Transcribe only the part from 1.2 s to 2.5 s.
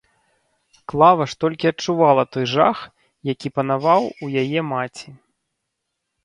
ж толькі адчувала той